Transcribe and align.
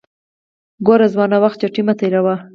ګوره 0.85 1.07
ځوانه 1.13 1.37
وخت 1.43 1.57
چټي 1.61 1.81
مه 1.87 1.93
تیروه 1.99 2.35